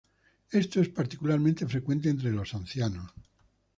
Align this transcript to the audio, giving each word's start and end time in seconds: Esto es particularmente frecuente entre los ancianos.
Esto 0.51 0.81
es 0.81 0.89
particularmente 0.89 1.67
frecuente 1.67 2.09
entre 2.09 2.31
los 2.31 2.55
ancianos. 2.55 3.11